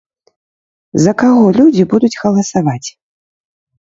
За 1.03 1.11
каго 1.23 1.45
людзі 1.59 1.83
будуць 1.91 2.19
галасаваць? 2.23 2.89